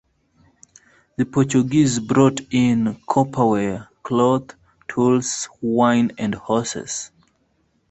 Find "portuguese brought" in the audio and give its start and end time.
1.27-2.41